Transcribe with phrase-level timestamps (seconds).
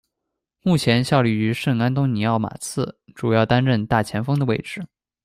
[0.63, 4.83] 目前效力于圣安东尼奥马刺，主要担任大前锋的位置。